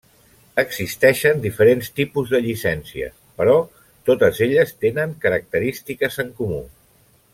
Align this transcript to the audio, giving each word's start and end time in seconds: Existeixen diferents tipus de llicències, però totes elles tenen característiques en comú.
Existeixen 0.61 1.43
diferents 1.43 1.91
tipus 1.99 2.31
de 2.35 2.39
llicències, 2.45 3.13
però 3.41 3.53
totes 4.11 4.41
elles 4.47 4.75
tenen 4.87 5.15
característiques 5.27 6.19
en 6.25 6.33
comú. 6.41 6.63